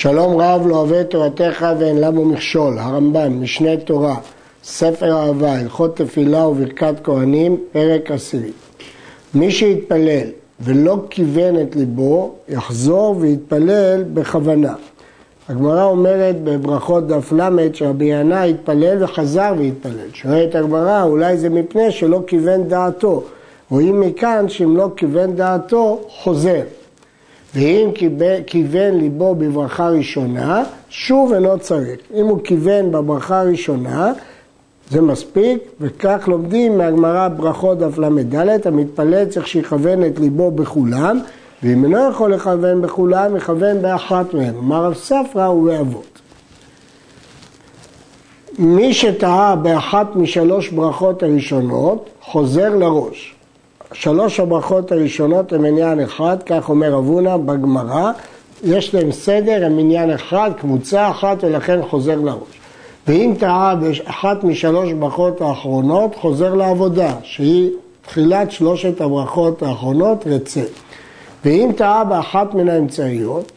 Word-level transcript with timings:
שלום 0.00 0.40
רב 0.40 0.66
לא 0.66 0.76
אוהב 0.76 1.02
תורתך 1.02 1.66
ואין 1.78 2.00
למו 2.00 2.24
מכשול, 2.24 2.78
הרמב"ם, 2.78 3.42
משנה 3.42 3.76
תורה, 3.76 4.16
ספר 4.64 5.12
אהבה, 5.12 5.52
הלכות 5.52 5.96
תפילה 5.96 6.46
וברכת 6.46 6.94
כהנים, 7.04 7.56
פרק 7.72 8.10
עשירי. 8.10 8.50
מי 9.34 9.50
שיתפלל 9.50 10.26
ולא 10.60 10.96
כיוון 11.10 11.60
את 11.62 11.76
ליבו, 11.76 12.34
יחזור 12.48 13.16
ויתפלל 13.18 14.04
בכוונה. 14.14 14.74
הגמרא 15.48 15.84
אומרת 15.84 16.36
בברכות 16.44 17.06
דף 17.06 17.32
ל' 17.32 17.74
שרבי 17.74 18.04
ינאי 18.04 18.50
התפלל 18.50 19.04
וחזר 19.04 19.52
והתפלל. 19.58 20.10
שואלת 20.12 20.54
הגמרא, 20.54 21.02
אולי 21.02 21.36
זה 21.36 21.48
מפני 21.48 21.90
שלא 21.90 22.20
כיוון 22.26 22.68
דעתו. 22.68 23.22
רואים 23.70 24.00
מכאן 24.00 24.48
שאם 24.48 24.76
לא 24.76 24.88
כיוון 24.96 25.36
דעתו, 25.36 26.00
חוזר. 26.08 26.62
ואם 27.54 27.90
כיוון 28.46 28.94
ליבו 28.94 29.34
בברכה 29.34 29.88
ראשונה, 29.88 30.64
שוב 30.90 31.32
אינו 31.32 31.58
צריך. 31.58 31.98
אם 32.14 32.26
הוא 32.26 32.40
כיוון 32.44 32.92
בברכה 32.92 33.40
הראשונה, 33.40 34.12
זה 34.90 35.00
מספיק, 35.00 35.58
וכך 35.80 36.28
לומדים 36.28 36.78
מהגמרא 36.78 37.28
ברכות 37.28 37.78
דף 37.78 37.98
ל"ד, 37.98 38.66
המתפלל 38.66 39.24
צריך 39.24 39.48
שיכוון 39.48 40.04
את 40.04 40.18
ליבו 40.18 40.50
בכולם, 40.50 41.20
ואם 41.62 41.84
אינו 41.84 42.10
יכול 42.10 42.34
לכוון 42.34 42.82
בכולם, 42.82 43.36
יכוון 43.36 43.82
באחת 43.82 44.34
מהן. 44.34 44.54
אמר 44.56 44.84
רב 44.84 44.94
ספרא 44.94 45.48
ובאבות. 45.48 46.18
מי 48.58 48.94
שטעה 48.94 49.56
באחת 49.56 50.16
משלוש 50.16 50.68
ברכות 50.68 51.22
הראשונות, 51.22 52.10
חוזר 52.20 52.76
לראש. 52.76 53.37
שלוש 53.92 54.40
הברכות 54.40 54.92
הראשונות 54.92 55.52
הן 55.52 55.64
עניין 55.64 56.00
אחד, 56.00 56.36
כך 56.46 56.68
אומר 56.68 56.98
אבונה 56.98 57.38
בגמרא, 57.38 58.12
יש 58.64 58.94
להם 58.94 59.12
סדר, 59.12 59.66
הם 59.66 59.78
עניין 59.78 60.10
אחד, 60.10 60.50
קבוצה 60.60 61.10
אחת, 61.10 61.44
ולכן 61.44 61.80
חוזר 61.82 62.20
לראש. 62.20 62.60
ואם 63.06 63.34
טעה 63.38 63.74
באחת 63.74 64.44
משלוש 64.44 64.92
ברכות 64.92 65.40
האחרונות, 65.40 66.14
חוזר 66.14 66.54
לעבודה, 66.54 67.12
שהיא 67.22 67.70
תחילת 68.02 68.50
שלושת 68.50 69.00
הברכות 69.00 69.62
האחרונות, 69.62 70.26
רצה. 70.26 70.62
ואם 71.44 71.70
טעה 71.76 72.04
באחת 72.04 72.54
מן 72.54 72.68
האמצעיות, 72.68 73.52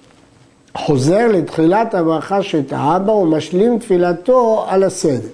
חוזר 0.77 1.27
לתחילת 1.27 1.93
הברכה 1.93 2.43
שטעה 2.43 2.99
בה 2.99 3.11
ומשלים 3.11 3.79
תפילתו 3.79 4.65
על 4.67 4.83
הסדר. 4.83 5.29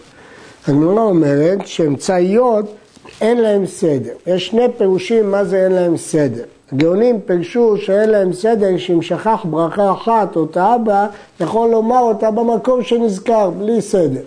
הגמרא 0.67 1.02
אומרת 1.02 1.67
שאמצעיות 1.67 2.66
אין 3.22 3.42
להם 3.42 3.66
סדר. 3.66 4.14
יש 4.28 4.48
שני 4.48 4.66
פירושים 4.78 5.32
מה 5.32 5.44
זה 5.46 5.64
אין 5.64 5.72
להם 5.72 5.98
סדר. 5.98 6.44
הגאונים 6.74 7.20
פירשו 7.26 7.78
שאין 7.78 8.10
להם 8.10 8.34
סדר, 8.34 8.78
שאם 8.78 9.02
שכח 9.02 9.46
ברכה 9.50 9.92
אחת 9.92 10.36
או 10.36 10.46
טעה 10.46 10.78
בה, 10.78 11.08
יכול 11.40 11.70
לומר 11.70 12.00
אותה 12.00 12.32
במקום 12.32 12.84
שנזכר, 12.84 13.50
בלי 13.50 13.82
סדר. 13.82 14.22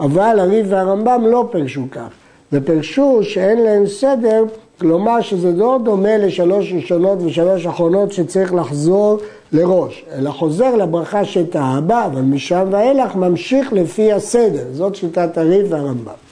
אבל 0.00 0.38
הריב 0.40 0.66
והרמב"ם 0.68 1.26
לא 1.26 1.48
פירשו 1.52 1.82
כך. 1.90 2.08
ופירשו 2.52 3.18
שאין 3.22 3.62
להם 3.62 3.86
סדר, 3.86 4.44
כלומר 4.80 5.20
שזה 5.20 5.52
לא 5.52 5.78
דומה 5.84 6.16
לשלוש 6.16 6.72
ראשונות 6.72 7.18
ושלוש 7.22 7.66
אחרונות 7.66 8.12
שצריך 8.12 8.54
לחזור 8.54 9.18
לראש, 9.52 10.04
אלא 10.14 10.30
חוזר 10.30 10.76
לברכה 10.76 11.24
שטעה 11.24 11.80
בה, 11.80 12.04
אבל 12.06 12.20
משם 12.20 12.68
ואילך 12.70 13.14
ממשיך 13.14 13.72
לפי 13.72 14.12
הסדר. 14.12 14.64
זאת 14.72 14.94
שיטת 14.94 15.38
הריב 15.38 15.66
והרמב"ם. 15.72 16.25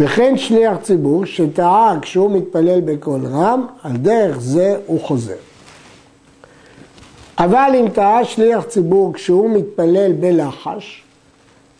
וכן 0.00 0.36
שליח 0.36 0.76
ציבור 0.82 1.26
שטעה 1.26 1.98
כשהוא 2.02 2.30
מתפלל 2.30 2.80
בקול 2.80 3.20
רם, 3.26 3.66
על 3.82 3.96
דרך 3.96 4.40
זה 4.40 4.76
הוא 4.86 5.00
חוזר. 5.00 5.34
אבל 7.38 7.70
אם 7.80 7.88
טעה 7.88 8.24
שליח 8.24 8.64
ציבור 8.64 9.12
כשהוא 9.14 9.50
מתפלל 9.50 10.12
בלחש, 10.12 11.02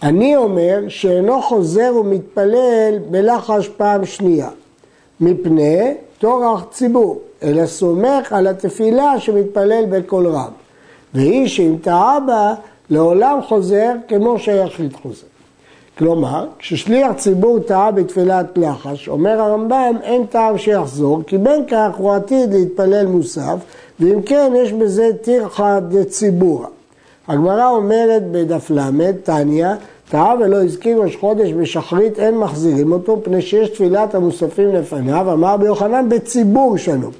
אני 0.02 0.36
אומר 0.36 0.80
שאינו 0.88 1.42
חוזר 1.42 1.92
ומתפלל 2.00 2.98
בלחש 3.10 3.68
פעם 3.68 4.06
שנייה, 4.06 4.48
מפני 5.20 5.94
טורח 6.18 6.64
ציבור, 6.70 7.20
אלא 7.42 7.66
סומך 7.66 8.32
על 8.32 8.46
התפילה 8.46 9.20
שמתפלל 9.20 9.84
בקול 9.90 10.26
רם. 10.26 10.52
והיא 11.14 11.48
שאם 11.48 11.76
טעה 11.82 12.20
בה, 12.20 12.54
לעולם 12.90 13.38
חוזר 13.42 13.92
כמו 14.08 14.38
שהיחיד 14.38 14.92
חוזר. 14.92 15.26
כלומר, 15.98 16.46
כששליח 16.58 17.12
ציבור 17.12 17.58
טעה 17.58 17.90
בתפילת 17.90 18.46
לחש, 18.56 19.08
אומר 19.08 19.40
הרמב"ם, 19.40 19.96
אין 20.02 20.26
טעם 20.26 20.58
שיחזור, 20.58 21.22
כי 21.26 21.38
בין 21.38 21.64
כך 21.70 21.96
הוא 21.96 22.12
עתיד 22.12 22.54
להתפלל 22.54 23.06
מוסף, 23.06 23.56
ואם 24.00 24.22
כן, 24.22 24.52
יש 24.56 24.72
בזה 24.72 25.10
טרחה 25.22 25.80
דציבורא. 25.80 26.66
הגמרא 27.28 27.70
אומרת 27.70 28.22
בדף 28.30 28.70
ל', 28.70 29.12
תניא, 29.22 29.68
טעה 30.10 30.34
ולא 30.40 30.64
הזכיר 30.64 31.02
ראש 31.02 31.16
חודש 31.16 31.52
בשחרית, 31.52 32.18
אין 32.18 32.38
מחזירים 32.38 32.92
אותו, 32.92 33.20
פני 33.22 33.42
שיש 33.42 33.68
תפילת 33.68 34.14
המוספים 34.14 34.74
לפניו, 34.74 35.32
אמר 35.32 35.56
ביוחנן 35.56 36.08
בציבור 36.08 36.76
שלו. 36.76 37.10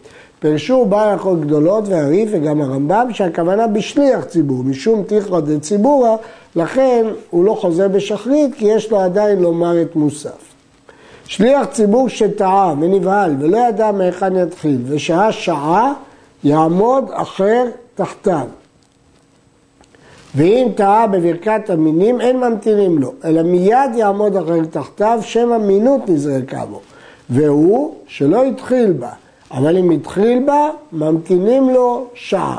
פרשו 0.41 0.85
בעל 0.85 1.09
הלכות 1.09 1.41
גדולות 1.41 1.89
והריף 1.89 2.29
וגם 2.33 2.61
הרמב"ם 2.61 3.09
שהכוונה 3.13 3.67
בשליח 3.67 4.25
ציבור, 4.25 4.65
משום 4.65 5.03
תיכרא 5.03 5.41
דציבורא, 5.41 6.17
לכן 6.57 7.07
הוא 7.31 7.45
לא 7.45 7.55
חוזר 7.61 7.89
בשחרית 7.89 8.55
כי 8.55 8.65
יש 8.65 8.91
לו 8.91 9.01
עדיין 9.01 9.39
לומר 9.39 9.83
את 9.83 9.97
מוסף. 9.97 10.49
שליח 11.25 11.65
ציבור 11.65 12.09
שטעה 12.09 12.75
ונבהל 12.81 13.37
ולא 13.41 13.59
ידע 13.69 13.93
מהיכן 13.93 14.37
יתחיל 14.37 14.79
ושעה 14.87 15.33
שעה 15.33 15.93
יעמוד 16.45 17.05
אחר 17.13 17.65
תחתיו. 17.95 18.47
ואם 20.35 20.69
טעה 20.75 21.07
בברכת 21.07 21.71
המינים 21.71 22.21
אין 22.21 22.37
ממתינים 22.41 22.99
לו, 22.99 23.13
אלא 23.25 23.43
מיד 23.43 23.95
יעמוד 23.95 24.37
אחר 24.37 24.65
תחתיו 24.71 25.19
שם 25.23 25.53
אמינות 25.53 26.09
נזרקה 26.09 26.65
בו, 26.67 26.81
והוא 27.31 27.95
שלא 28.07 28.45
התחיל 28.45 28.93
בה. 28.93 29.11
אבל 29.51 29.77
אם 29.77 29.91
התחיל 29.91 30.43
בה, 30.47 30.71
ממתינים 30.93 31.71
לו 31.71 32.07
שעה. 32.15 32.59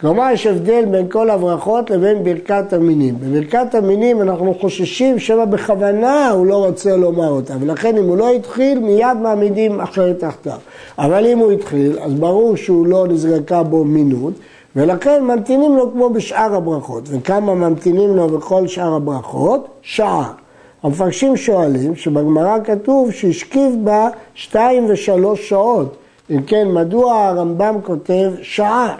כלומר, 0.00 0.30
יש 0.32 0.46
הבדל 0.46 0.84
בין 0.90 1.08
כל 1.08 1.30
הברכות 1.30 1.90
לבין 1.90 2.24
ברכת 2.24 2.72
המינים. 2.72 3.14
בברכת 3.20 3.74
המינים 3.74 4.22
אנחנו 4.22 4.54
חוששים 4.60 5.18
שמא 5.18 5.44
בכוונה 5.44 6.30
הוא 6.30 6.46
לא 6.46 6.66
רוצה 6.66 6.96
לומר 6.96 7.28
אותה, 7.28 7.54
ולכן 7.60 7.96
אם 7.96 8.04
הוא 8.04 8.16
לא 8.16 8.32
התחיל, 8.32 8.78
מיד 8.78 9.16
מעמידים 9.22 9.80
אחרי 9.80 10.14
תחתיו. 10.14 10.58
אבל 10.98 11.26
אם 11.26 11.38
הוא 11.38 11.52
התחיל, 11.52 11.98
אז 12.00 12.14
ברור 12.14 12.56
שהוא 12.56 12.86
לא 12.86 13.06
נזרקה 13.08 13.62
בו 13.62 13.84
מינות, 13.84 14.32
ולכן 14.76 15.24
ממתינים 15.24 15.76
לו 15.76 15.92
כמו 15.92 16.10
בשאר 16.10 16.54
הברכות. 16.54 17.02
וכמה 17.06 17.54
ממתינים 17.54 18.16
לו 18.16 18.26
בכל 18.26 18.66
שאר 18.66 18.94
הברכות? 18.94 19.68
שעה. 19.82 20.32
המפרשים 20.82 21.36
שואלים 21.36 21.96
שבגמרא 21.96 22.58
כתוב 22.64 23.12
שהשכיב 23.12 23.76
בה 23.84 24.08
שתיים 24.34 24.86
ושלוש 24.88 25.48
שעות. 25.48 25.96
אם 26.30 26.42
כן, 26.42 26.68
מדוע 26.68 27.26
הרמב"ם 27.26 27.74
כותב 27.82 28.32
שעה? 28.42 28.96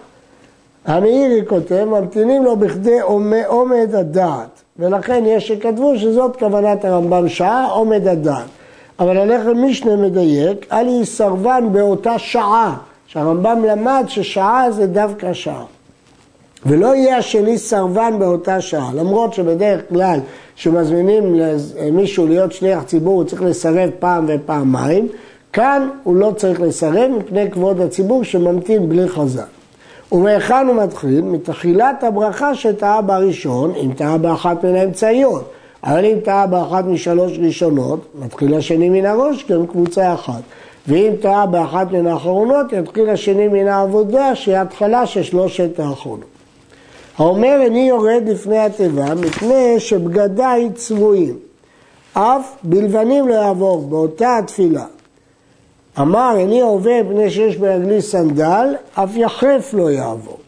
המאירי 0.85 1.47
כותב, 1.47 1.85
ממתינים 1.85 2.45
לו 2.45 2.57
בכדי 2.57 3.01
עומד 3.47 3.95
הדעת. 3.95 4.63
ולכן 4.79 5.25
יש 5.27 5.49
שכתבו 5.49 5.99
שזאת 5.99 6.37
כוונת 6.37 6.85
הרמב"ם 6.85 7.29
שעה, 7.29 7.71
עומד 7.71 8.09
הדעת. 8.09 8.47
אבל 9.01 9.17
הלחם 9.17 9.65
משנה 9.65 9.97
מדייק, 9.97 10.67
אל 10.73 10.89
יהי 10.89 11.07
סרבן 11.07 11.69
באותה 11.73 12.19
שעה. 12.19 12.77
שהרמב"ם 13.07 13.65
למד 13.65 14.05
ששעה 14.09 14.71
זה 14.71 14.87
דווקא 14.87 15.33
שעה. 15.33 15.65
ולא 16.67 16.95
יהיה 16.95 17.17
השני 17.17 17.59
סרבן 17.59 18.15
באותה 18.19 18.61
שעה, 18.61 18.91
למרות 18.95 19.35
שבדרך 19.35 19.81
כלל 19.89 20.21
כשמזמינים 20.57 21.35
מישהו 21.93 22.27
להיות 22.27 22.53
שליח 22.53 22.83
ציבור 22.83 23.15
הוא 23.15 23.25
צריך 23.25 23.43
לסרב 23.43 23.91
פעם 23.99 24.25
ופעמיים, 24.29 25.09
כאן 25.53 25.89
הוא 26.03 26.17
לא 26.17 26.33
צריך 26.37 26.61
לסרב 26.61 27.11
מפני 27.19 27.51
כבוד 27.51 27.81
הציבור 27.81 28.25
שממתין 28.25 28.89
בלי 28.89 29.09
חז"ל. 29.09 29.43
ומהיכן 30.13 30.67
הוא 30.67 30.77
מתחיל? 30.77 31.21
מתחילת 31.21 32.05
הברכה 32.05 32.55
שטעה 32.55 33.01
בראשון, 33.01 33.73
אם 33.85 33.91
טעה 33.97 34.19
באחת 34.19 34.65
מן 34.65 34.75
האמצעיות. 34.75 35.51
אבל 35.85 36.05
אם 36.05 36.19
טעה 36.25 36.47
באחת 36.47 36.85
משלוש 36.85 37.39
ראשונות, 37.39 38.01
מתחיל 38.25 38.55
השני 38.55 38.89
מן 38.89 39.07
הראש, 39.07 39.43
כי 39.43 39.55
הם 39.55 39.67
קבוצה 39.67 40.15
אחת. 40.15 40.43
ואם 40.89 41.13
טעה 41.21 41.47
באחת 41.47 41.93
מן 41.93 42.07
האחרונות, 42.07 42.73
יתחיל 42.73 43.11
השני 43.11 43.49
מן 43.49 43.69
העבודה, 43.69 44.35
שהיא 44.35 44.57
התחלה 44.57 45.07
של 45.07 45.23
שלושת 45.23 45.81
האחרונות. 45.81 46.38
האומר 47.19 47.61
איני 47.61 47.89
יורד 47.89 48.23
לפני 48.27 48.59
התיבה 48.59 49.15
מפני 49.15 49.81
שבגדיי 49.81 50.71
צבועים, 50.75 51.39
אף 52.13 52.55
בלבנים 52.63 53.29
לא 53.29 53.35
יעבור 53.35 53.87
באותה 53.89 54.39
התפילה. 54.39 54.85
אמר 56.01 56.35
איני 56.37 56.61
עובר 56.61 57.01
מפני 57.05 57.31
שיש 57.31 57.57
ברגלי 57.57 58.03
סנדל, 58.03 58.75
אף 58.95 59.17
יחף 59.17 59.71
לא 59.73 59.91
יעבור. 59.91 60.39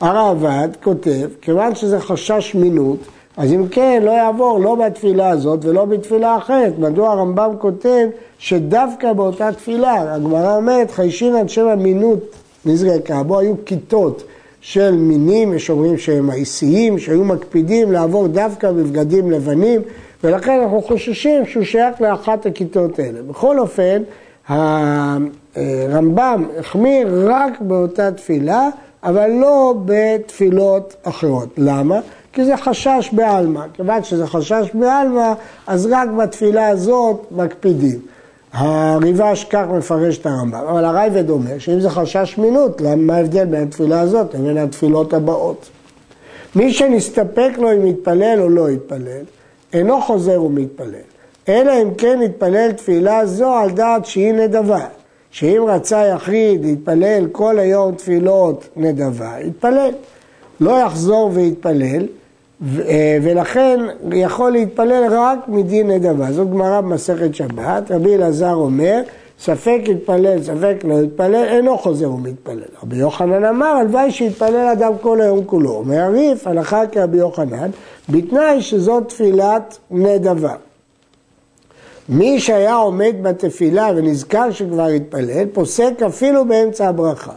הרעב"ד 0.00 0.68
כותב, 0.82 1.28
כיוון 1.40 1.74
שזה 1.74 2.00
חשש 2.00 2.54
מינות, 2.54 2.98
אז 3.36 3.52
אם 3.52 3.68
כן 3.68 4.02
לא 4.04 4.10
יעבור 4.10 4.60
לא 4.60 4.74
בתפילה 4.74 5.28
הזאת 5.28 5.64
ולא 5.64 5.84
בתפילה 5.84 6.36
אחרת. 6.36 6.78
מדוע 6.78 7.12
הרמב"ם 7.12 7.50
כותב 7.58 8.06
שדווקא 8.38 9.12
באותה 9.12 9.52
תפילה, 9.52 10.14
הגמרא 10.14 10.56
אומרת 10.56 10.90
חיישין 10.90 11.36
עד 11.36 11.48
שם 11.48 11.68
אמינות 11.68 12.18
נזרקה, 12.66 13.22
בו 13.22 13.38
היו 13.38 13.54
כיתות 13.64 14.22
של 14.66 14.90
מינים, 14.94 15.54
יש 15.54 15.70
אומרים 15.70 15.98
שהם 15.98 16.30
האיסיים, 16.30 16.98
שהיו 16.98 17.24
מקפידים 17.24 17.92
לעבור 17.92 18.26
דווקא 18.26 18.72
בבגדים 18.72 19.30
לבנים, 19.30 19.80
ולכן 20.24 20.60
אנחנו 20.60 20.82
חוששים 20.82 21.46
שהוא 21.46 21.64
שייך 21.64 22.00
לאחת 22.00 22.46
הכיתות 22.46 22.98
האלה. 22.98 23.22
בכל 23.22 23.58
אופן, 23.58 24.02
הרמב"ם 24.48 26.44
החמיר 26.58 27.28
רק 27.30 27.60
באותה 27.60 28.12
תפילה, 28.12 28.68
אבל 29.02 29.30
לא 29.30 29.74
בתפילות 29.84 30.96
אחרות. 31.02 31.48
למה? 31.58 32.00
כי 32.32 32.44
זה 32.44 32.56
חשש 32.56 33.10
בעלמא. 33.12 33.60
כיוון 33.74 34.04
שזה 34.04 34.26
חשש 34.26 34.70
בעלמא, 34.74 35.32
אז 35.66 35.88
רק 35.90 36.08
בתפילה 36.08 36.68
הזאת 36.68 37.26
מקפידים. 37.30 38.13
הריבש 38.54 39.44
כך 39.44 39.64
מפרש 39.76 40.18
את 40.18 40.26
הרמב"ם, 40.26 40.64
אבל 40.70 40.84
הרייבד 40.84 41.30
אומר 41.30 41.58
שאם 41.58 41.80
זה 41.80 41.90
חשש 41.90 42.38
מינות, 42.38 42.80
מה 42.96 43.16
ההבדל 43.16 43.44
בין 43.44 43.62
התפילה 43.62 44.00
הזאת 44.00 44.34
לבין 44.34 44.58
התפילות 44.58 45.12
הבאות? 45.12 45.68
מי 46.56 46.72
שנסתפק 46.72 47.50
לו 47.58 47.72
אם 47.72 47.86
יתפלל 47.86 48.38
או 48.40 48.48
לא 48.48 48.70
יתפלל, 48.70 49.22
אינו 49.72 50.00
חוזר 50.00 50.42
ומתפלל, 50.42 51.04
אלא 51.48 51.72
אם 51.82 51.94
כן 51.94 52.20
יתפלל 52.22 52.72
תפילה 52.72 53.26
זו 53.26 53.54
על 53.54 53.70
דעת 53.70 54.06
שהיא 54.06 54.32
נדבה. 54.32 54.86
שאם 55.30 55.64
רצה 55.68 56.06
יחיד 56.06 56.64
להתפלל 56.64 57.26
כל 57.32 57.58
היום 57.58 57.94
תפילות 57.94 58.68
נדבה, 58.76 59.32
יתפלל. 59.40 59.90
לא 60.60 60.80
יחזור 60.80 61.30
ויתפלל, 61.34 62.06
ולכן 63.22 63.80
יכול 64.12 64.52
להתפלל 64.52 65.04
רק 65.10 65.38
מדין 65.48 65.90
נדבה. 65.90 66.32
זאת 66.32 66.50
גמרא 66.50 66.80
במסכת 66.80 67.34
שבת, 67.34 67.90
רבי 67.90 68.14
אלעזר 68.14 68.54
אומר, 68.54 69.00
ספק 69.40 69.80
יתפלל, 69.84 70.42
ספק 70.42 70.76
לא 70.84 70.94
יתפלל, 71.02 71.44
אינו 71.48 71.78
חוזר 71.78 72.10
ומתפלל. 72.10 72.62
רבי 72.82 72.96
יוחנן 72.96 73.44
אמר, 73.44 73.66
הלוואי 73.66 74.10
שיתפלל 74.10 74.68
אדם 74.72 74.92
כל 75.00 75.20
היום 75.20 75.44
כולו. 75.44 75.70
אומר 75.70 76.00
הריף, 76.00 76.46
הלכה 76.46 76.86
כרבי 76.86 77.18
יוחנן, 77.18 77.70
בתנאי 78.08 78.62
שזאת 78.62 79.08
תפילת 79.08 79.78
נדבה. 79.90 80.54
מי 82.08 82.40
שהיה 82.40 82.74
עומד 82.74 83.14
בתפילה 83.22 83.90
ונזכר 83.96 84.50
שכבר 84.50 84.86
התפלל, 84.86 85.46
פוסק 85.52 86.02
אפילו 86.06 86.44
באמצע 86.44 86.88
הברכה. 86.88 87.32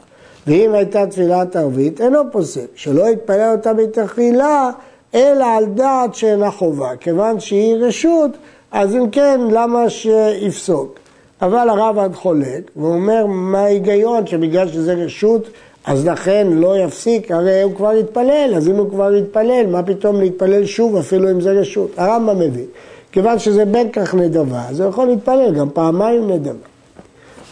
ואם 0.48 0.74
הייתה 0.74 1.08
תפילת 1.08 1.56
ערבית, 1.56 2.02
אינו 2.02 2.20
פוסק. 2.32 2.68
שלא 2.76 3.10
יתפלל 3.10 3.52
אותה 3.52 3.74
בתחילה, 3.74 4.72
אלא 5.16 5.46
על 5.46 5.66
דעת 5.66 6.16
שאינה 6.16 6.52
חובה. 6.52 6.96
כיוון 7.00 7.40
שהיא 7.40 7.76
רשות, 7.76 8.32
אז 8.72 8.96
אם 8.96 9.10
כן, 9.10 9.42
למה 9.52 9.90
שיפסוק? 9.90 11.00
אבל 11.42 11.70
הרב 11.70 12.00
עד 12.00 12.16
חולק, 12.16 12.72
ואומר 12.76 13.26
מה 13.26 13.60
ההיגיון 13.60 14.28
שבגלל 14.28 14.68
שזה 14.68 14.94
רשות, 14.94 15.50
אז 15.86 16.06
לכן 16.06 16.48
לא 16.52 16.78
יפסיק, 16.78 17.32
הרי 17.32 17.62
הוא 17.62 17.76
כבר 17.76 17.90
התפלל, 17.90 18.54
אז 18.58 18.68
אם 18.68 18.76
הוא 18.76 18.90
כבר 18.90 19.14
התפלל, 19.14 19.66
מה 19.68 19.84
פתאום 19.84 20.20
להתפלל 20.20 20.66
שוב 20.66 20.96
אפילו 20.96 21.32
אם 21.32 21.42
זה 21.42 21.52
רשות? 21.52 21.92
הרמב"ם 21.98 22.40
מבין. 22.40 22.66
כיוון 23.12 23.40
שזה 23.40 23.66
בין 23.66 23.92
כך 23.92 24.16
נדבה, 24.16 24.62
אז 24.70 24.80
הוא 24.80 24.90
יכול 24.90 25.08
להתפלל 25.08 25.54
גם 25.56 25.70
פעמיים 25.70 26.32
נדבה. 26.32 26.68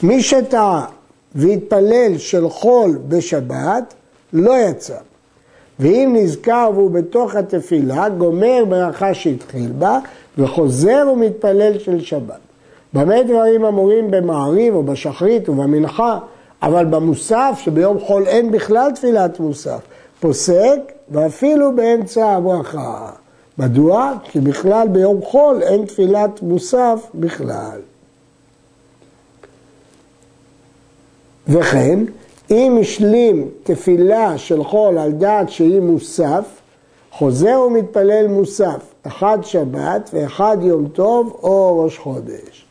מי 0.03 0.23
שטעה 0.23 0.85
והתפלל 1.35 2.17
של 2.17 2.49
חול 2.49 2.99
בשבת, 3.07 3.93
לא 4.33 4.53
יצא. 4.69 4.97
ואם 5.79 6.15
נזכר 6.17 6.69
והוא 6.73 6.91
בתוך 6.91 7.35
התפילה, 7.35 8.09
גומר 8.09 8.63
ברכה 8.69 9.13
שהתחיל 9.13 9.71
בה, 9.79 9.99
וחוזר 10.37 11.07
ומתפלל 11.13 11.79
של 11.79 12.01
שבת. 12.01 12.39
במה 12.93 13.23
דברים 13.23 13.65
אמורים 13.65 14.11
במעריב 14.11 14.75
או 14.75 14.83
בשחרית 14.83 15.49
ובמנחה, 15.49 16.19
אבל 16.61 16.85
במוסף, 16.85 17.59
שביום 17.63 17.99
חול 17.99 18.27
אין 18.27 18.51
בכלל 18.51 18.91
תפילת 18.95 19.39
מוסף, 19.39 19.79
פוסק 20.19 20.79
ואפילו 21.09 21.75
באמצע 21.75 22.29
הברכה. 22.29 23.11
מדוע? 23.57 24.13
כי 24.23 24.39
בכלל 24.39 24.87
ביום 24.87 25.21
חול 25.21 25.61
אין 25.61 25.85
תפילת 25.85 26.41
מוסף 26.41 26.99
בכלל. 27.15 27.79
וכן, 31.47 31.99
אם 32.51 32.77
השלים 32.81 33.49
תפילה 33.63 34.37
של 34.37 34.63
חול 34.63 34.97
על 34.97 35.11
דעת 35.11 35.49
שהיא 35.49 35.79
מוסף, 35.79 36.45
חוזר 37.11 37.59
ומתפלל 37.67 38.27
מוסף, 38.27 38.93
אחד 39.07 39.37
שבת 39.41 40.09
ואחד 40.13 40.57
יום 40.61 40.87
טוב 40.87 41.39
או 41.43 41.83
ראש 41.83 41.97
חודש. 41.97 42.65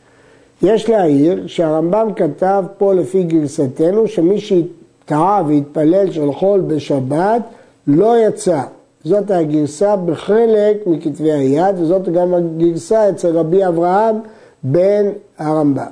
יש 0.62 0.88
להעיר 0.88 1.46
שהרמב"ם 1.46 2.08
כתב 2.16 2.64
פה 2.78 2.94
לפי 2.94 3.22
גרסתנו 3.22 4.08
שמי 4.08 4.40
שטעה 4.40 5.42
והתפלל 5.48 6.12
של 6.12 6.32
חול 6.32 6.60
בשבת 6.60 7.42
לא 7.86 8.14
יצא. 8.18 8.62
זאת 9.04 9.30
הגרסה 9.30 9.96
בחלק 9.96 10.86
מכתבי 10.86 11.32
היד, 11.32 11.78
וזאת 11.78 12.08
גם 12.08 12.34
הגרסה 12.34 13.10
אצל 13.10 13.38
רבי 13.38 13.66
אברהם 13.66 14.16
בן 14.62 15.04
הרמב"ם. 15.38 15.86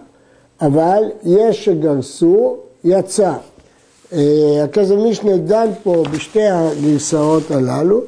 אבל 0.61 1.03
יש 1.25 1.65
שגרסו, 1.65 2.57
יצא. 2.85 3.33
אה, 4.13 4.65
הכסף 4.65 4.95
משנה 4.95 5.37
דן 5.37 5.69
פה 5.83 6.03
בשתי 6.11 6.49
הגרסאות 6.49 7.51
הללו, 7.51 8.01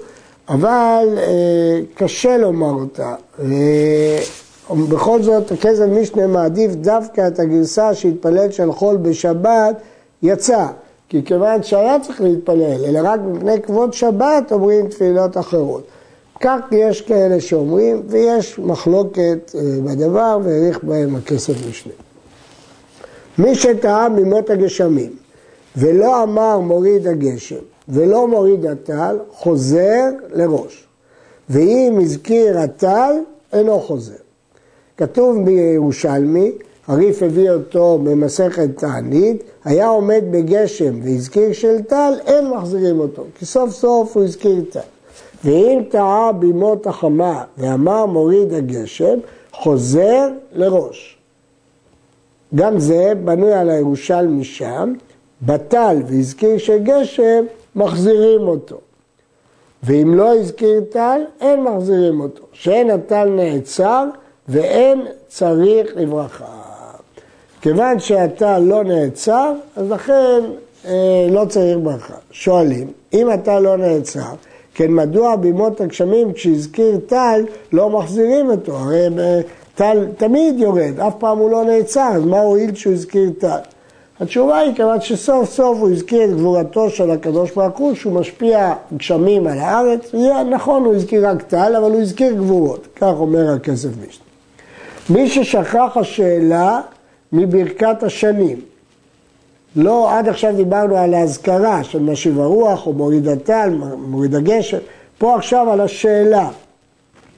אבל 0.49 1.06
אה, 1.19 1.81
קשה 1.95 2.37
לומר 2.37 2.73
אותה. 2.73 3.15
בכל 4.71 5.23
זאת, 5.23 5.53
הכסף 5.53 5.85
משנה 5.91 6.27
מעדיף 6.27 6.75
דווקא 6.75 7.29
את 7.29 7.39
הגרסה 7.39 7.95
שהתפלל 7.95 8.51
של 8.51 8.73
חול 8.73 8.97
בשבת, 8.97 9.77
יצא. 10.23 10.67
כי 11.09 11.25
כיוון 11.25 11.62
שהיה 11.62 12.01
צריך 12.01 12.21
להתפלל, 12.21 12.85
אלא 12.85 13.01
רק 13.03 13.21
מפני 13.33 13.62
כבוד 13.62 13.93
שבת 13.93 14.53
אומרים 14.53 14.89
תפילות 14.89 15.37
אחרות. 15.37 15.83
כך 16.41 16.61
יש 16.73 17.01
כאלה 17.01 17.41
שאומרים, 17.41 18.03
ויש 18.09 18.59
מחלוקת 18.59 19.55
אה, 19.55 19.61
בדבר, 19.85 20.39
והאריך 20.45 20.85
בהם 20.85 21.17
הכסף 21.17 21.55
משנה. 21.69 21.93
מי 23.39 23.55
שטעה 23.55 24.09
ממות 24.09 24.51
הגשמים, 24.51 25.11
ולא 25.76 26.23
אמר 26.23 26.59
מוריד 26.59 27.06
הגשם, 27.06 27.62
ולא 27.88 28.29
מוריד 28.29 28.67
הטל, 28.67 29.19
חוזר 29.31 30.05
לראש. 30.32 30.87
ואם 31.49 31.99
הזכיר 32.03 32.59
הטל, 32.59 33.12
אינו 33.53 33.81
חוזר. 33.81 34.15
כתוב 34.97 35.44
בירושלמי, 35.44 36.53
הריף 36.87 37.23
הביא 37.23 37.50
אותו 37.50 37.99
במסכת 38.05 38.69
תענית, 38.76 39.43
היה 39.65 39.88
עומד 39.88 40.25
בגשם 40.31 41.00
והזכיר 41.03 41.53
של 41.53 41.82
טל, 41.82 42.12
אין 42.27 42.49
מחזירים 42.50 43.00
אותו, 43.00 43.25
כי 43.38 43.47
סוף 43.47 43.70
סוף 43.70 44.17
הוא 44.17 44.25
הזכיר 44.25 44.65
טל. 44.70 44.81
ואם 45.44 45.82
טעה 45.91 46.32
בימות 46.32 46.87
החמה 46.87 47.44
ואמר 47.58 48.06
מוריד 48.06 48.53
הגשם, 48.53 49.19
חוזר 49.53 50.29
לראש. 50.53 51.19
גם 52.55 52.79
זה 52.79 53.13
בנוי 53.25 53.53
על 53.53 53.70
הירושלמי 53.70 54.44
שם, 54.44 54.93
בטל 55.46 55.96
והזכיר 56.06 56.58
של 56.58 56.79
גשם, 56.79 57.44
מחזירים 57.77 58.48
אותו. 58.48 58.77
ואם 59.82 60.15
לא 60.15 60.34
הזכיר 60.34 60.81
טל, 60.91 61.20
אין 61.41 61.63
מחזירים 61.63 62.20
אותו. 62.20 62.43
שאין 62.53 62.91
הטל 62.91 63.24
נעצר 63.24 64.05
ואין 64.48 65.06
צריך 65.29 65.96
לברכה. 65.96 66.44
כיוון 67.60 67.98
שאתה 67.98 68.58
לא 68.58 68.84
נעצר, 68.84 69.53
אז 69.77 69.91
לכן 69.91 70.41
אה, 70.86 71.27
לא 71.31 71.44
צריך 71.48 71.79
ברכה. 71.82 72.15
שואלים, 72.31 72.93
אם 73.13 73.32
אתה 73.32 73.60
לא 73.60 73.77
נעצר, 73.77 74.34
כן 74.74 74.93
מדוע 74.93 75.36
בימות 75.36 75.81
הגשמים 75.81 76.32
כשהזכיר 76.32 76.98
טל 77.06 77.44
לא 77.72 77.91
מחזירים 77.91 78.51
אותו? 78.51 78.77
הרי 78.77 79.06
אה, 79.19 79.41
טל 79.74 80.06
תמיד 80.17 80.58
יורד, 80.58 81.01
אף 81.01 81.15
פעם 81.19 81.39
הוא 81.39 81.51
לא 81.51 81.65
נעצר, 81.65 82.10
אז 82.15 82.24
מה 82.24 82.41
הועיל 82.41 82.74
שהוא 82.74 82.93
הזכיר 82.93 83.31
טל? 83.39 83.58
התשובה 84.21 84.59
היא 84.59 84.75
כיוון 84.75 85.01
שסוף 85.01 85.51
סוף 85.51 85.79
הוא 85.79 85.91
הזכיר 85.91 86.25
את 86.25 86.31
גבורתו 86.31 86.91
של 86.91 87.11
הקדוש 87.11 87.51
ברוך 87.51 87.79
הוא, 87.79 87.94
שהוא 87.94 88.13
משפיע 88.13 88.75
גשמים 88.97 89.47
על 89.47 89.59
הארץ, 89.59 90.15
נכון, 90.51 90.85
הוא 90.85 90.94
הזכיר 90.94 91.29
רק 91.29 91.43
טל, 91.43 91.77
אבל 91.77 91.91
הוא 91.93 92.01
הזכיר 92.01 92.33
גבורות, 92.33 92.87
כך 92.97 93.13
אומר 93.17 93.53
הכסף 93.53 93.89
משנה. 93.89 94.25
מי 95.11 95.29
ששכח 95.29 95.97
השאלה 95.97 96.81
מברכת 97.33 98.03
השנים. 98.03 98.61
לא, 99.77 100.19
עד 100.19 100.29
עכשיו 100.29 100.56
דיברנו 100.56 100.97
על 100.97 101.15
האזכרה 101.15 101.85
של 101.85 102.03
משיב 102.03 102.41
הרוח 102.41 102.87
או 102.87 102.93
מוריד 102.93 103.29
הטל, 103.29 103.79
מוריד 103.99 104.35
הגשם, 104.35 104.79
פה 105.19 105.37
עכשיו 105.37 105.71
על 105.71 105.81
השאלה, 105.81 106.49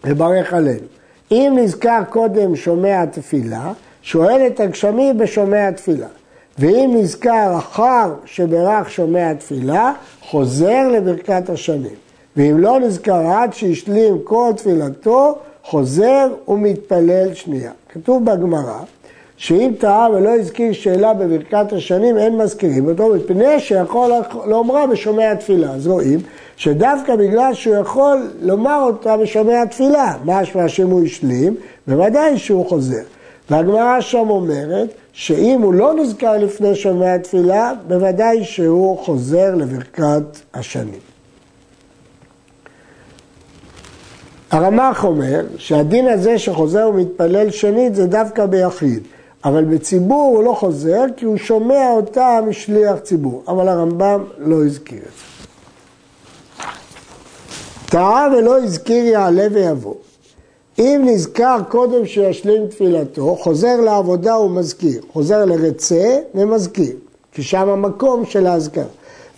לברך 0.04 0.52
עלינו. 0.52 0.86
אם 1.30 1.56
נזכר 1.58 2.00
קודם 2.08 2.56
שומע 2.56 3.04
תפילה, 3.04 3.72
שואל 4.02 4.46
את 4.46 4.60
הגשמים 4.60 5.18
בשומע 5.18 5.70
תפילה. 5.70 6.06
ואם 6.58 6.90
נזכר 6.94 7.58
אחר 7.58 8.14
שברך 8.24 8.90
שומע 8.90 9.34
תפילה, 9.34 9.92
חוזר 10.20 10.88
לברכת 10.88 11.50
השנים. 11.50 11.94
ואם 12.36 12.58
לא 12.58 12.80
נזכר 12.80 13.26
עד 13.26 13.54
שהשלים 13.54 14.18
כל 14.24 14.50
תפילתו, 14.56 15.38
חוזר 15.62 16.28
ומתפלל 16.48 17.34
שנייה. 17.34 17.72
כתוב 17.88 18.24
בגמרא 18.24 18.80
שאם 19.36 19.72
טעה 19.78 20.08
ולא 20.10 20.34
הזכיר 20.34 20.72
שאלה 20.72 21.14
בברכת 21.14 21.72
השנים, 21.72 22.18
אין 22.18 22.36
מזכירים 22.36 22.88
אותו, 22.88 23.14
מפני 23.14 23.60
שיכול 23.60 24.12
לומרה 24.46 24.86
בשומע 24.86 25.32
התפילה. 25.32 25.70
אז 25.70 25.86
רואים 25.86 26.18
שדווקא 26.56 27.16
בגלל 27.16 27.54
שהוא 27.54 27.76
יכול 27.76 28.30
לומר 28.40 28.82
אותה 28.82 29.16
בשומע 29.16 29.62
התפילה, 29.62 30.14
משמע 30.24 30.68
שאם 30.68 30.90
הוא 30.90 31.04
השלים, 31.04 31.56
בוודאי 31.86 32.38
שהוא 32.38 32.66
חוזר. 32.66 33.15
והגמרא 33.50 34.00
שם 34.00 34.30
אומרת 34.30 34.88
שאם 35.12 35.60
הוא 35.62 35.74
לא 35.74 35.94
נזכר 35.94 36.36
לפני 36.36 36.74
שומע 36.74 37.14
התפילה, 37.14 37.72
בוודאי 37.88 38.44
שהוא 38.44 38.98
חוזר 38.98 39.54
לברכת 39.54 40.22
השנים. 40.54 41.00
הרמ"ח 44.50 45.04
אומר 45.04 45.46
שהדין 45.56 46.08
הזה 46.08 46.38
שחוזר 46.38 46.88
ומתפלל 46.88 47.50
שנית 47.50 47.94
זה 47.94 48.06
דווקא 48.06 48.46
ביחיד, 48.46 49.02
אבל 49.44 49.64
בציבור 49.64 50.36
הוא 50.36 50.44
לא 50.44 50.52
חוזר 50.52 51.04
כי 51.16 51.24
הוא 51.24 51.36
שומע 51.36 51.90
אותה 51.90 52.40
משליח 52.48 52.98
ציבור, 52.98 53.42
אבל 53.48 53.68
הרמב"ם 53.68 54.24
לא 54.38 54.64
הזכיר 54.64 54.98
את 54.98 55.02
זה. 55.04 55.36
טעה 57.90 58.28
ולא 58.38 58.58
הזכיר 58.58 59.04
יעלה 59.04 59.46
ויבוא. 59.52 59.94
אם 60.78 61.02
נזכר 61.04 61.58
קודם 61.68 62.06
שישלים 62.06 62.66
תפילתו, 62.66 63.36
חוזר 63.36 63.80
לעבודה 63.80 64.38
ומזכיר, 64.38 65.00
חוזר 65.12 65.44
לרצה 65.44 66.18
ומזכיר, 66.34 66.96
כי 67.32 67.42
שם 67.42 67.68
המקום 67.68 68.24
של 68.24 68.46
האזכר. 68.46 68.86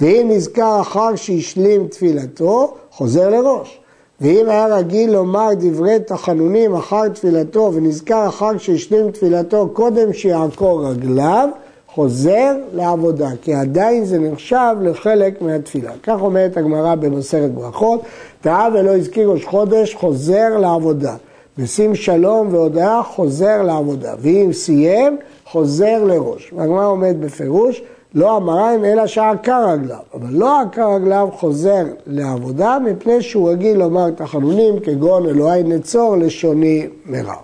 ואם 0.01 0.27
נזכר 0.31 0.81
אחר 0.81 1.15
שהשלים 1.17 1.89
תפילתו, 1.89 2.75
חוזר 2.91 3.31
לראש. 3.31 3.81
ואם 4.21 4.49
היה 4.49 4.67
רגיל 4.67 5.11
לומר 5.13 5.49
דברי 5.59 5.99
תחנונים 6.07 6.75
אחר 6.75 7.09
תפילתו 7.09 7.71
ונזכר 7.75 8.29
אחר 8.29 8.59
שהשלים 8.59 9.11
תפילתו 9.11 9.69
קודם 9.73 10.13
שיעקור 10.13 10.89
רגליו, 10.89 11.49
חוזר 11.95 12.57
לעבודה, 12.73 13.31
כי 13.43 13.55
עדיין 13.55 14.05
זה 14.05 14.19
נחשב 14.19 14.77
לחלק 14.81 15.43
מהתפילה. 15.43 15.93
כך 16.03 16.21
אומרת 16.21 16.57
הגמרא 16.57 16.95
במסכת 16.95 17.51
ברכות, 17.55 18.01
טעה 18.41 18.69
ולא 18.75 18.97
הזכיר 18.97 19.31
ראש 19.31 19.45
חודש, 19.45 19.95
חוזר 19.95 20.59
לעבודה. 20.59 21.15
ושים 21.59 21.95
שלום 21.95 22.49
והודעה, 22.51 23.03
חוזר 23.03 23.63
לעבודה. 23.63 24.15
ואם 24.19 24.53
סיים, 24.53 25.19
חוזר 25.45 26.05
לראש. 26.05 26.53
והגמרא 26.53 26.87
עומד 26.87 27.17
בפירוש, 27.21 27.83
לא 28.15 28.37
המריים 28.37 28.85
אלא 28.85 29.07
שעקר 29.07 29.71
רגליו, 29.71 29.99
אבל 30.15 30.29
לא 30.31 30.61
עקר 30.61 30.95
רגליו 30.95 31.29
חוזר 31.33 31.85
לעבודה 32.07 32.79
מפני 32.85 33.23
שהוא 33.23 33.51
רגיל 33.51 33.77
לומר 33.77 34.11
תחנונים 34.11 34.81
כגון 34.81 35.27
אלוהי 35.27 35.63
נצור 35.63 36.17
לשוני 36.17 36.87
מרע. 37.07 37.35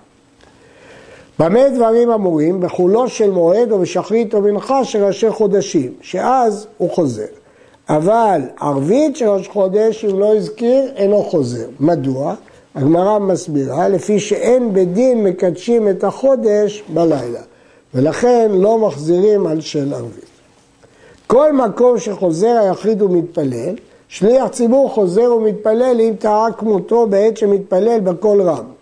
במה 1.38 1.68
דברים 1.68 2.10
אמורים? 2.10 2.60
בחולו 2.60 3.08
של 3.08 3.30
מועד 3.30 3.72
או 3.72 3.78
בשחרית 3.78 4.34
או 4.34 4.40
מנחה 4.40 4.84
של 4.84 5.04
ראשי 5.04 5.30
חודשים, 5.30 5.92
שאז 6.00 6.66
הוא 6.78 6.90
חוזר. 6.90 7.26
אבל 7.88 8.40
ערבית 8.60 9.16
של 9.16 9.28
ראש 9.28 9.48
חודש, 9.48 10.04
אם 10.04 10.18
לא 10.18 10.36
הזכיר, 10.36 10.92
אינו 10.96 11.22
חוזר. 11.22 11.66
מדוע? 11.80 12.34
הגמרא 12.74 13.18
מסבירה, 13.18 13.88
לפי 13.88 14.20
שאין 14.20 14.74
בדין 14.74 15.24
מקדשים 15.24 15.88
את 15.88 16.04
החודש 16.04 16.82
בלילה, 16.94 17.40
ולכן 17.94 18.50
לא 18.52 18.78
מחזירים 18.78 19.46
על 19.46 19.60
של 19.60 19.94
ערבית. 19.94 20.24
כל 21.26 21.52
מקום 21.52 21.98
שחוזר 21.98 22.58
היחיד 22.58 23.02
ומתפלל, 23.02 23.74
שליח 24.08 24.48
ציבור 24.48 24.90
חוזר 24.90 25.34
ומתפלל 25.34 26.00
אם 26.00 26.12
טעה 26.18 26.52
כמותו 26.52 27.06
בעת 27.06 27.36
שמתפלל 27.36 28.00
בקול 28.00 28.42
רם. 28.42 28.73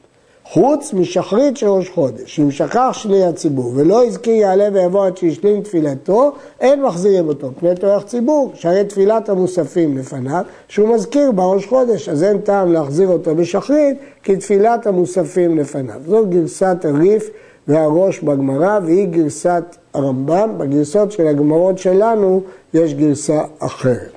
חוץ 0.53 0.93
משחרית 0.93 1.57
של 1.57 1.69
ראש 1.69 1.89
חודש, 1.89 2.41
אם 2.41 2.51
שכח 2.51 2.91
שליח 2.93 3.31
ציבור 3.31 3.73
ולא 3.75 4.05
הזכיר 4.05 4.35
יעלה 4.35 4.69
ויבוא 4.73 5.07
עד 5.07 5.17
שישלים 5.17 5.63
תפילתו, 5.63 6.33
אין 6.61 6.83
מחזירים 6.83 7.29
אותו, 7.29 7.51
פני 7.61 7.75
טורח 7.75 8.03
ציבור, 8.03 8.53
שהרי 8.55 8.85
תפילת 8.85 9.29
המוספים 9.29 9.99
לפניו, 9.99 10.43
שהוא 10.69 10.95
מזכיר 10.95 11.33
בראש 11.33 11.67
חודש, 11.67 12.09
אז 12.09 12.23
אין 12.23 12.39
טעם 12.39 12.73
להחזיר 12.73 13.09
אותו 13.09 13.35
בשחרית, 13.35 13.97
כי 14.23 14.37
תפילת 14.37 14.87
המוספים 14.87 15.59
לפניו. 15.59 16.01
זו 16.07 16.27
גרסת 16.29 16.77
הריף 16.85 17.31
והראש 17.69 18.21
בגמרא, 18.21 18.79
והיא 18.85 19.09
גרסת 19.09 19.65
הרמב"ם, 19.95 20.55
בגרסות 20.59 21.13
של 21.13 21.27
הגמרות 21.27 21.79
שלנו 21.79 22.43
יש 22.75 22.95
גרסה 22.95 23.41
אחרת. 23.59 24.13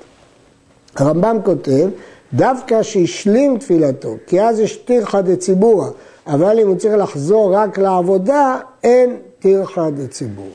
הרמב"ם 0.96 1.36
כותב, 1.44 1.88
דווקא 2.34 2.82
שהשלים 2.82 3.58
תפילתו, 3.58 4.14
כי 4.26 4.42
אז 4.42 4.60
יש 4.60 4.76
טרחא 4.76 5.20
דציבורא, 5.20 5.88
אבל 6.26 6.60
אם 6.60 6.68
הוא 6.68 6.76
צריך 6.76 6.94
לחזור 6.94 7.56
רק 7.56 7.78
לעבודה, 7.78 8.56
אין 8.84 9.16
טרחא 9.38 9.90
דציבור. 9.90 10.50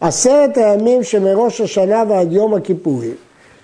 עשרת 0.00 0.56
הימים 0.56 1.02
שמראש 1.02 1.60
השנה 1.60 2.02
ועד 2.08 2.32
יום 2.32 2.54
הכיפורים, 2.54 3.14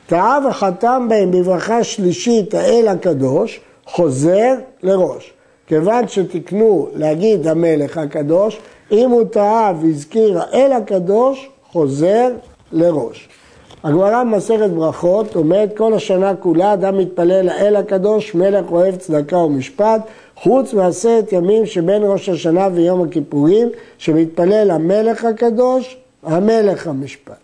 טעה 0.06 0.38
וחתם 0.48 1.06
בהם 1.08 1.30
בברכה 1.30 1.84
שלישית 1.84 2.54
האל 2.54 2.88
הקדוש, 2.88 3.60
חוזר 3.86 4.54
לראש. 4.82 5.32
כיוון 5.66 6.08
שתקנו 6.08 6.88
להגיד 6.94 7.46
המלך 7.46 7.98
הקדוש, 7.98 8.58
אם 8.92 9.10
הוא 9.10 9.24
טעה 9.24 9.72
והזכיר 9.80 10.40
האל 10.40 10.72
הקדוש, 10.72 11.50
חוזר 11.72 12.28
לראש. 12.72 13.28
הגמרא 13.84 14.24
במסכת 14.24 14.70
ברכות 14.70 15.36
אומרת 15.36 15.76
כל 15.76 15.94
השנה 15.94 16.34
כולה 16.34 16.72
אדם 16.72 16.98
מתפלל 16.98 17.46
לאל 17.46 17.76
הקדוש, 17.76 18.34
מלך 18.34 18.64
אוהב 18.70 18.96
צדקה 18.96 19.36
ומשפט, 19.36 20.00
חוץ 20.42 20.74
מעשרת 20.74 21.32
ימים 21.32 21.66
שבין 21.66 22.02
ראש 22.04 22.28
השנה 22.28 22.68
ויום 22.74 23.02
הכיפורים, 23.02 23.68
שמתפלל 23.98 24.70
המלך 24.70 25.24
הקדוש, 25.24 25.96
המלך 26.22 26.86
המשפט. 26.86 27.34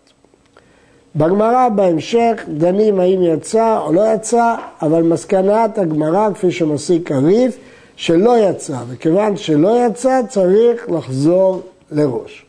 בגמרא 1.15 1.69
בהמשך 1.69 2.45
דנים 2.57 2.99
האם 2.99 3.23
יצא 3.23 3.79
או 3.79 3.93
לא 3.93 4.13
יצא, 4.13 4.55
אבל 4.81 5.01
מסקנת 5.03 5.77
הגמרא, 5.77 6.29
כפי 6.33 6.51
שמסיק 6.51 7.11
הריף, 7.11 7.57
שלא 7.95 8.49
יצא, 8.49 8.77
וכיוון 8.89 9.37
שלא 9.37 9.85
יצא 9.85 10.21
צריך 10.29 10.89
לחזור 10.89 11.61
לראש. 11.91 12.45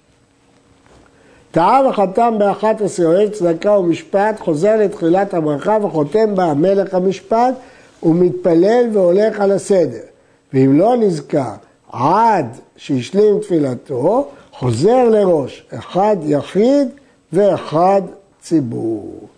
טעה 1.50 1.82
וחתם 1.88 2.34
באחת 2.38 2.80
עשרה 2.80 3.06
אוהב 3.06 3.30
צדקה 3.30 3.78
ומשפט, 3.78 4.40
חוזר 4.40 4.76
לתחילת 4.76 5.34
הברכה 5.34 5.78
וחותם 5.82 6.34
בה 6.34 6.44
המלך 6.44 6.94
המשפט, 6.94 7.54
ומתפלל 8.02 8.88
והולך 8.92 9.40
על 9.40 9.52
הסדר. 9.52 10.09
ואם 10.54 10.78
לא 10.78 10.96
נזכר 10.96 11.54
עד 11.92 12.46
שהשלים 12.76 13.38
תפילתו, 13.38 14.28
חוזר 14.52 15.08
לראש, 15.08 15.64
אחד 15.78 16.16
יחיד 16.22 16.88
ואחד 17.32 18.02
ציבור. 18.42 19.28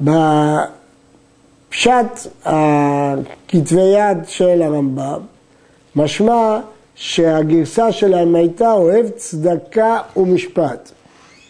בפשט 0.00 0.66
הכתבי 2.44 3.80
יד 3.80 4.18
של 4.26 4.62
הרמב"ם, 4.62 5.20
משמע 5.96 6.60
שהגרסה 6.94 7.92
שלהם 7.92 8.34
הייתה 8.34 8.72
אוהב 8.72 9.08
צדקה 9.08 9.98
ומשפט. 10.16 10.90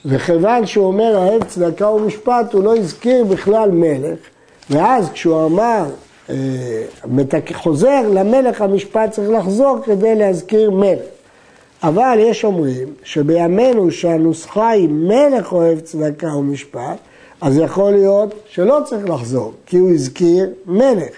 וכיוון 0.05 0.67
שהוא 0.67 0.87
אומר 0.87 1.17
אוהב 1.17 1.45
צדקה 1.45 1.91
ומשפט, 1.91 2.53
הוא 2.53 2.65
לא 2.65 2.77
הזכיר 2.77 3.25
בכלל 3.25 3.71
מלך, 3.71 4.19
ואז 4.71 5.11
כשהוא 5.11 5.47
אמר, 5.47 5.85
חוזר 7.55 8.09
למלך 8.09 8.61
המשפט 8.61 9.11
צריך 9.11 9.31
לחזור 9.31 9.79
כדי 9.85 10.15
להזכיר 10.15 10.71
מלך. 10.71 11.01
אבל 11.83 12.19
יש 12.21 12.45
אומרים 12.45 12.89
שבימינו 13.03 13.91
שהנוסחה 13.91 14.69
היא 14.69 14.89
מלך 14.89 15.53
אוהב 15.53 15.81
צדקה 15.81 16.37
ומשפט, 16.37 16.99
אז 17.41 17.59
יכול 17.59 17.93
להיות 17.93 18.35
שלא 18.49 18.79
צריך 18.85 19.09
לחזור, 19.09 19.53
כי 19.67 19.77
הוא 19.77 19.91
הזכיר 19.91 20.51
מלך. 20.67 21.13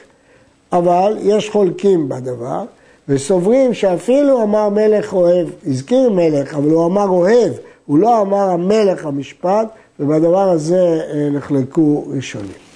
אבל 0.73 1.17
יש 1.21 1.51
חולקים 1.51 2.09
בדבר, 2.09 2.65
וסוברים 3.09 3.75
שאפילו 3.75 4.43
אמר 4.43 4.69
מלך 4.69 5.13
אוהב, 5.13 5.49
הזכיר 5.67 6.11
מלך, 6.11 6.55
אבל 6.55 6.71
הוא 6.71 6.87
אמר 6.87 7.09
אוהב, 7.09 7.53
הוא 7.87 7.99
לא 7.99 8.21
אמר 8.21 8.51
המלך 8.51 9.07
המשפט, 9.07 9.69
ובדבר 10.01 10.51
הזה 10.51 11.01
אה, 11.15 11.29
נחלקו 11.31 12.05
ראשונים. 12.17 12.72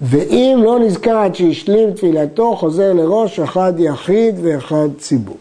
ואם 0.00 0.60
לא 0.64 0.78
נזכר 0.78 1.16
עד 1.16 1.34
שהשלים 1.34 1.92
תפילתו, 1.92 2.56
חוזר 2.56 2.92
לראש 2.92 3.40
אחד 3.40 3.72
יחיד 3.78 4.34
ואחד 4.42 4.88
ציבור. 4.98 5.36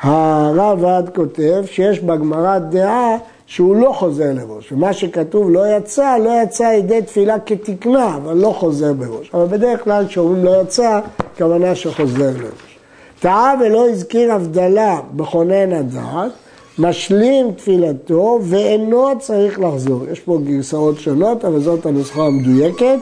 הרב 0.00 0.84
עד 0.84 1.10
כותב 1.14 1.64
שיש 1.70 2.00
בגמרא 2.00 2.58
דעה 2.58 3.16
שהוא 3.46 3.76
לא 3.76 3.92
חוזר 3.92 4.32
לראש, 4.32 4.72
ומה 4.72 4.92
שכתוב 4.92 5.50
לא 5.50 5.76
יצא, 5.76 6.16
לא 6.24 6.30
יצא 6.42 6.62
ידי 6.62 7.02
תפילה 7.02 7.38
כתקנה, 7.38 8.16
אבל 8.16 8.36
לא 8.36 8.48
חוזר 8.58 8.92
בראש. 8.92 9.30
אבל 9.34 9.46
בדרך 9.46 9.84
כלל 9.84 10.06
כשאומרים 10.08 10.44
לא 10.44 10.62
יצא, 10.62 11.00
כוונה 11.38 11.74
שחוזר 11.74 12.30
לראש. 12.30 12.78
טעה 13.20 13.54
ולא 13.60 13.88
הזכיר 13.88 14.32
הבדלה 14.32 15.00
בכונן 15.12 15.72
הדעת, 15.72 16.32
משלים 16.78 17.52
תפילתו 17.52 18.38
ואינו 18.42 19.08
צריך 19.18 19.60
לחזור. 19.60 20.04
יש 20.12 20.20
פה 20.20 20.38
גרסאות 20.44 20.98
שונות, 20.98 21.44
אבל 21.44 21.60
זאת 21.60 21.86
הנוסחה 21.86 22.22
המדויקת. 22.22 22.98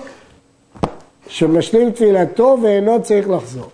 שמשלים 1.29 1.91
תפילתו 1.91 2.59
ואינו 2.63 3.03
צריך 3.03 3.31
לחזור. 3.31 3.69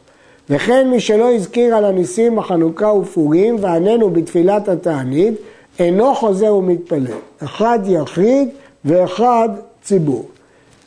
וכן 0.50 0.90
מי 0.90 1.00
שלא 1.00 1.35
הזכיר 1.35 1.76
על 1.76 1.85
הניסים 1.85 2.37
בחנוכה 2.37 2.87
ופורים 2.87 3.57
ועננו 3.61 4.11
בתפילת 4.11 4.69
התענית, 4.69 5.35
אינו 5.78 6.14
חוזר 6.14 6.54
ומתפלל. 6.54 7.07
אחד 7.45 7.78
יחיד 7.87 8.49
ואחד 8.85 9.49
ציבור. 9.83 10.25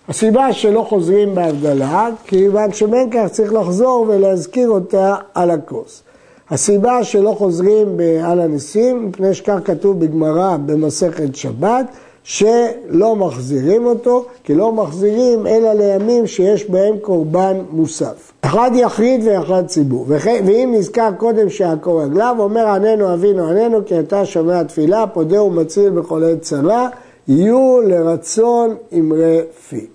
הסיבה 0.08 0.54
שלא 0.54 0.86
חוזרים 0.90 1.36
בהבדלה, 1.36 2.10
כיוון 2.26 2.74
שבין 2.74 3.10
כך 3.12 3.28
צריך 3.32 3.54
לחזור 3.54 4.06
ולהזכיר 4.10 4.70
אותה 4.70 5.16
על 5.34 5.52
הכוס. 5.52 6.04
הסיבה 6.50 7.04
שלא 7.04 7.36
חוזרים 7.38 8.00
על 8.24 8.40
הניסים, 8.40 9.06
מפני 9.06 9.34
שכך 9.34 9.60
כתוב 9.66 10.00
בגמרא 10.00 10.58
במסכת 10.58 11.36
שבת, 11.36 11.86
שלא 12.24 13.16
מחזירים 13.16 13.86
אותו, 13.86 14.26
כי 14.44 14.56
לא 14.56 14.72
מחזירים 14.72 15.48
אלא 15.48 15.74
לימים 15.74 16.28
שיש 16.28 16.70
בהם 16.70 16.98
קורבן 17.02 17.58
מוסף. 17.72 18.32
אחד 18.42 18.72
יחיד 18.74 19.22
ואחד 19.26 19.68
ציבור. 19.68 20.06
ואם 20.46 20.74
נזכר 20.78 21.10
קודם 21.18 21.50
שעקור 21.50 22.04
רגליו, 22.04 22.36
אומר 22.40 22.68
עננו 22.68 23.14
אבינו 23.14 23.48
עננו 23.48 23.86
כי 23.86 24.00
אתה 24.00 24.26
שומע 24.26 24.64
תפילה, 24.64 25.08
פודה 25.08 25.44
ומציל 25.44 25.90
בכל 25.90 26.24
עת 26.24 26.42
צלה, 26.42 26.88
יהיו 27.28 27.80
לרצון 27.82 28.76
אמרי 29.00 29.40
פי. 29.70 29.88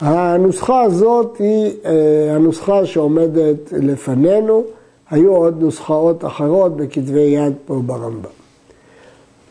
הנוסחה 0.00 0.82
הזאת 0.82 1.36
היא 1.38 1.72
אה, 1.84 2.34
הנוסחה 2.34 2.86
שעומדת 2.86 3.72
לפנינו, 3.72 4.62
היו 5.10 5.36
עוד 5.36 5.62
נוסחאות 5.62 6.24
אחרות 6.24 6.76
בכתבי 6.76 7.20
יד 7.20 7.52
פה 7.66 7.80
ברמב"ם. 7.86 8.39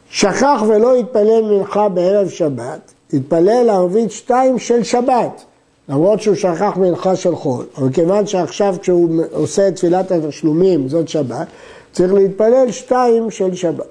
שכח 0.10 0.64
ולא 0.68 0.96
התפלל 0.96 1.42
מנחה 1.42 1.90
בערב 1.90 2.30
שבת, 2.30 2.94
התפלל 3.14 3.70
ערבית 3.70 4.12
שתיים 4.12 4.60
של 4.60 4.84
שבת, 4.84 5.44
למרות 5.90 6.22
שהוא 6.22 6.36
שכח 6.36 6.78
מנחה 6.78 7.16
של 7.16 7.36
חול, 7.36 7.66
אבל 7.78 7.90
כיוון 7.94 8.28
שעכשיו 8.28 8.76
כשהוא 8.82 9.22
עושה 9.32 9.68
את 9.68 9.76
תפילת 9.76 10.12
התשלומים, 10.12 10.90
זאת 10.90 11.10
שבת, 11.10 11.48
צריך 11.92 12.14
להתפלל 12.14 12.72
שתיים 12.72 13.32
של 13.32 13.56
שבת. 13.56 13.86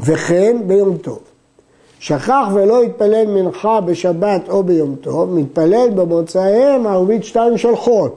וכן 0.00 0.56
ביום 0.66 0.96
טוב. 0.96 1.18
שכח 1.98 2.48
ולא 2.54 2.82
התפלל 2.82 3.26
מנחה 3.26 3.80
בשבת 3.80 4.48
או 4.48 4.62
ביום 4.62 4.94
טוב, 5.00 5.34
מתפלל 5.34 5.90
במוצאיהם 5.94 6.86
ערבית 6.86 7.24
שתיים 7.24 7.58
של 7.58 7.76
חול. 7.76 8.10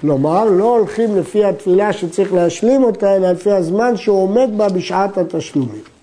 כלומר, 0.00 0.44
לא 0.44 0.76
הולכים 0.78 1.16
לפי 1.16 1.44
התפילה 1.44 1.92
שצריך 1.92 2.32
להשלים 2.32 2.84
אותה, 2.84 3.16
אלא 3.16 3.30
לפי 3.30 3.50
הזמן 3.50 3.96
שהוא 3.96 4.22
עומד 4.22 4.50
בה 4.56 4.68
בשעת 4.68 5.18
התשלומים. 5.18 5.95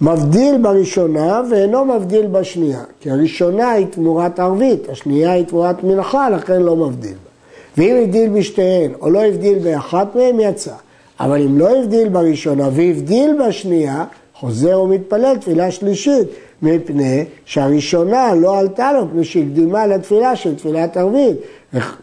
מבדיל 0.00 0.58
בראשונה 0.62 1.42
ואינו 1.50 1.84
מבדיל 1.84 2.26
בשנייה, 2.26 2.82
כי 3.00 3.10
הראשונה 3.10 3.70
היא 3.70 3.86
תמורת 3.86 4.38
ערבית, 4.38 4.88
השנייה 4.88 5.32
היא 5.32 5.44
תמורת 5.44 5.84
מנחה, 5.84 6.30
לכן 6.30 6.62
לא 6.62 6.76
מבדיל 6.76 7.12
בה. 7.12 7.30
ואם 7.78 7.96
הבדיל 8.02 8.30
בשתיהן 8.30 8.92
או 9.00 9.10
לא 9.10 9.24
הבדיל 9.24 9.58
באחת 9.58 10.16
מהן, 10.16 10.40
יצא. 10.40 10.74
אבל 11.20 11.42
אם 11.42 11.58
לא 11.58 11.78
הבדיל 11.78 12.08
בראשונה 12.08 12.68
והבדיל 12.72 13.30
בשנייה, 13.48 14.04
חוזר 14.34 14.80
ומתפלל 14.80 15.36
תפילה 15.36 15.70
שלישית, 15.70 16.28
מפני 16.62 17.24
שהראשונה 17.44 18.34
לא 18.34 18.58
עלתה 18.58 18.92
לו, 18.92 19.04
מפני 19.06 19.24
שהקדימה 19.24 19.86
לתפילה 19.86 20.36
של 20.36 20.54
תפילת 20.54 20.96
ערבית. 20.96 21.36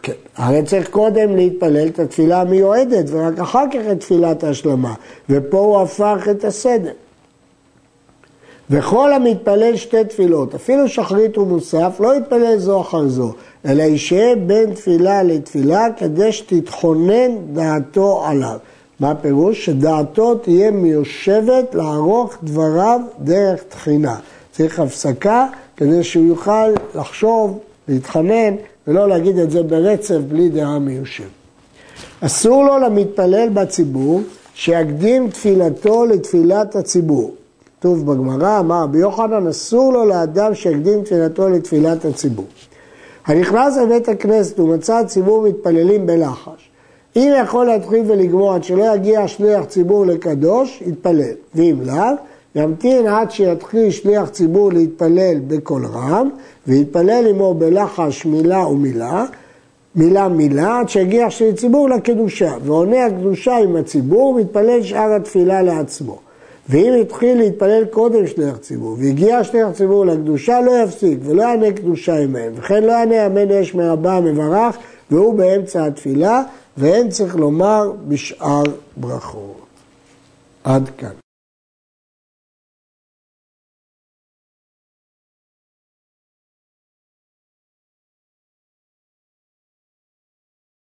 כן, 0.02 0.12
הרי 0.36 0.62
צריך 0.62 0.90
קודם 0.90 1.36
להתפלל 1.36 1.86
את 1.86 1.98
התפילה 1.98 2.40
המיועדת, 2.40 3.04
ורק 3.08 3.38
אחר 3.38 3.64
כך 3.72 3.80
את 3.92 4.00
תפילת 4.00 4.44
ההשלמה. 4.44 4.94
ופה 5.30 5.58
הוא 5.58 5.80
הפך 5.80 6.28
את 6.30 6.44
הסדר. 6.44 6.90
וכל 8.70 9.12
המתפלל 9.12 9.76
שתי 9.76 10.04
תפילות, 10.04 10.54
אפילו 10.54 10.88
שחרית 10.88 11.38
ומוסף, 11.38 11.96
לא 12.00 12.16
יתפלל 12.16 12.58
זו 12.58 12.80
אחר 12.80 13.08
זו, 13.08 13.32
אלא 13.66 13.82
ישהה 13.82 14.36
בין 14.46 14.74
תפילה 14.74 15.22
לתפילה 15.22 15.86
כדי 15.96 16.32
שתתכונן 16.32 17.30
דעתו 17.52 18.24
עליו. 18.26 18.58
מה 19.00 19.10
הפירוש? 19.10 19.64
שדעתו 19.64 20.34
תהיה 20.34 20.70
מיושבת 20.70 21.74
לערוך 21.74 22.36
דבריו 22.42 23.00
דרך 23.18 23.62
תחינה. 23.68 24.16
צריך 24.52 24.80
הפסקה 24.80 25.46
כדי 25.76 26.02
שהוא 26.04 26.26
יוכל 26.26 26.68
לחשוב, 26.94 27.58
להתחנן, 27.88 28.54
ולא 28.86 29.08
להגיד 29.08 29.38
את 29.38 29.50
זה 29.50 29.62
ברצף 29.62 30.18
בלי 30.28 30.48
דעה 30.48 30.78
מיושבת. 30.78 31.26
אסור 32.20 32.64
לו 32.64 32.78
למתפלל 32.78 33.48
בציבור 33.48 34.20
שיקדים 34.54 35.30
תפילתו 35.30 36.04
לתפילת 36.04 36.76
הציבור. 36.76 37.30
כתוב 37.84 38.06
בגמרא, 38.06 38.60
אמר 38.60 38.82
רבי 38.82 38.98
יוחנן, 38.98 39.46
אסור 39.46 39.92
לו 39.92 40.04
לאדם 40.04 40.54
שיקדים 40.54 41.02
תפילתו 41.02 41.48
לתפילת 41.48 42.04
הציבור. 42.04 42.44
הנכנס 43.26 43.76
לבית 43.76 44.08
הכנסת 44.08 44.60
ומצא 44.60 44.96
הציבור 44.96 45.42
מתפללים 45.42 46.06
בלחש. 46.06 46.70
אם 47.16 47.32
יכול 47.42 47.66
להתחיל 47.66 48.02
ולגמור 48.06 48.54
עד 48.54 48.64
שלא 48.64 48.94
יגיע 48.94 49.28
שליח 49.28 49.64
ציבור 49.64 50.06
לקדוש, 50.06 50.82
יתפלל. 50.86 51.32
ואם 51.54 51.76
לאו, 51.84 52.14
ימתין 52.54 53.06
עד 53.06 53.30
שיתחיל 53.30 53.90
שליח 53.90 54.28
ציבור 54.28 54.72
להתפלל 54.72 55.40
בקול 55.46 55.86
רם, 55.86 56.30
ויתפלל 56.66 57.26
עמו 57.28 57.54
בלחש 57.54 58.26
מילה 58.26 58.66
ומילה, 58.66 59.24
מילה 59.96 60.28
מילה, 60.28 60.80
עד 60.80 60.88
שיגיע 60.88 61.30
שליח 61.30 61.54
ציבור 61.56 61.88
לקדושה. 61.88 62.54
ועונה 62.64 63.06
הקדושה 63.06 63.56
עם 63.56 63.76
הציבור, 63.76 64.34
ויתפלל 64.34 64.82
שאר 64.82 65.14
התפילה 65.14 65.62
לעצמו. 65.62 66.23
ואם 66.68 66.92
התחיל 67.00 67.38
להתפלל 67.38 67.84
קודם 67.84 68.26
שליח 68.26 68.56
ציבור, 68.56 68.96
והגיע 69.00 69.44
שליח 69.44 69.70
ציבור 69.70 70.06
לקדושה, 70.06 70.60
לא 70.60 70.72
יפסיק, 70.84 71.18
ולא 71.22 71.42
יענה 71.42 71.72
קדושה 71.72 72.18
עמהם. 72.18 72.52
וכן 72.56 72.84
לא 72.84 72.92
יענה 72.92 73.26
אמן 73.26 73.50
אש 73.50 73.74
מרבה 73.74 74.20
מברך, 74.20 74.76
והוא 75.10 75.34
באמצע 75.34 75.86
התפילה, 75.86 76.42
ואין 76.76 77.08
צריך 77.08 77.36
לומר 77.36 77.92
בשאר 78.08 78.62
ברכות. 78.96 79.66
עד 80.64 80.90
כאן. 80.98 81.23